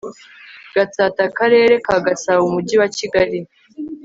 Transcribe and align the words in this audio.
Gatsat 0.75 1.17
Akarere 1.27 1.73
ka 1.85 1.95
Gasabo 2.05 2.41
Umujyi 2.45 2.75
wa 2.81 2.89
Kigali 2.97 3.39